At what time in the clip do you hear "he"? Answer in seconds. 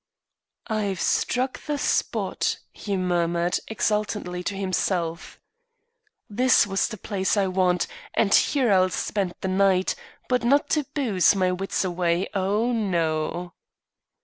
2.71-2.97